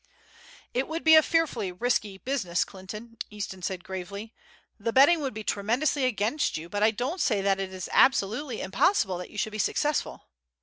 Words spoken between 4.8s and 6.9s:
betting would be tremendously against you, but I